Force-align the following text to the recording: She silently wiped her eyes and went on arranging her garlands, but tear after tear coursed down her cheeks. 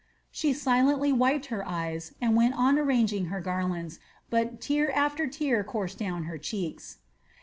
She 0.31 0.51
silently 0.51 1.11
wiped 1.13 1.45
her 1.53 1.63
eyes 1.69 2.15
and 2.19 2.35
went 2.35 2.55
on 2.55 2.79
arranging 2.79 3.25
her 3.25 3.39
garlands, 3.39 3.99
but 4.31 4.59
tear 4.59 4.89
after 4.93 5.27
tear 5.27 5.63
coursed 5.63 5.99
down 5.99 6.23
her 6.23 6.39
cheeks. 6.39 6.97